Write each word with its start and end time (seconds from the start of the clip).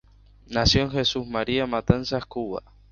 Nació 0.47 0.81
en 0.81 0.89
Jesús 0.89 1.27
María, 1.27 1.67
Matanzas, 1.67 2.25
Cuba. 2.25 2.63